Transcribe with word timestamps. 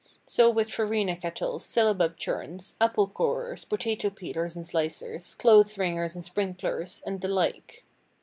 So 0.25 0.49
with 0.49 0.71
farina 0.71 1.15
kettles, 1.15 1.63
syllabub 1.63 2.17
churns, 2.17 2.73
apple 2.81 3.05
corers, 3.07 3.63
potato 3.69 4.09
peelers 4.09 4.55
and 4.55 4.65
slicers, 4.65 5.37
clothes 5.37 5.77
wringers 5.77 6.15
and 6.15 6.25
sprinklers, 6.25 7.03
and 7.05 7.21
the 7.21 7.27
like. 7.27 7.85